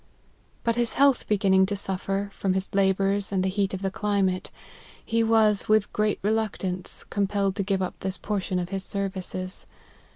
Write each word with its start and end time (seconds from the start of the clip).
But 0.63 0.77
his 0.77 0.93
health 0.93 1.27
beginning 1.27 1.67
to 1.67 1.75
suffer, 1.75 2.31
from 2.33 2.53
his 2.55 2.67
la 2.73 2.91
bours 2.91 3.31
and 3.31 3.43
the 3.43 3.49
heat 3.49 3.71
of 3.75 3.83
the 3.83 3.91
climate, 3.91 4.49
he 5.05 5.21
was, 5.23 5.69
with 5.69 5.93
great 5.93 6.17
reluctance, 6.23 7.03
compelled 7.11 7.55
to 7.57 7.61
give 7.63 7.83
up 7.83 7.99
this 7.99 8.17
portion 8.17 8.57
of 8.57 8.69
his 8.69 8.83
services. 8.83 9.67